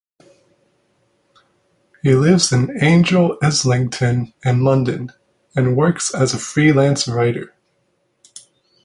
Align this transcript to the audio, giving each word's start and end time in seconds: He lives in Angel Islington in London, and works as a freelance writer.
He 2.01 2.15
lives 2.15 2.51
in 2.51 2.75
Angel 2.83 3.37
Islington 3.39 4.33
in 4.43 4.61
London, 4.63 5.11
and 5.55 5.77
works 5.77 6.11
as 6.15 6.33
a 6.33 6.39
freelance 6.39 7.07
writer. 7.07 7.53